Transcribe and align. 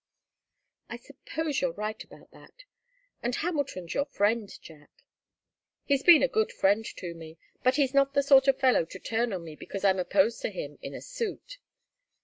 "I 0.89 0.97
suppose 0.97 1.61
you're 1.61 1.73
right 1.73 2.03
about 2.03 2.31
that. 2.31 2.63
And 3.21 3.35
Hamilton's 3.35 3.93
your 3.93 4.05
friend, 4.05 4.51
Jack." 4.59 4.89
"He's 5.85 6.01
been 6.01 6.23
a 6.23 6.27
good 6.27 6.51
friend 6.51 6.83
to 6.97 7.13
me. 7.13 7.37
But 7.61 7.75
he's 7.75 7.93
not 7.93 8.15
the 8.15 8.23
sort 8.23 8.47
of 8.47 8.59
fellow 8.59 8.83
to 8.85 8.97
turn 8.97 9.31
on 9.31 9.43
me 9.43 9.55
because 9.55 9.85
I'm 9.85 9.99
opposed 9.99 10.41
to 10.41 10.49
him 10.49 10.79
in 10.81 10.95
a 10.95 11.01
suit. 11.01 11.59